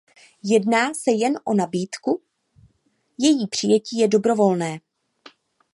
Jedná 0.43 0.93
se 0.93 1.11
jen 1.11 1.39
o 1.45 1.53
nabídku, 1.53 2.21
její 3.19 3.47
přijetí 3.47 3.97
je 3.97 4.07
dobrovolné. 4.07 4.79